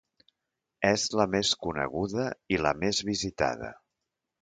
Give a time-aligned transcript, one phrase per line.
[0.91, 3.75] És la més coneguda i la més visitada.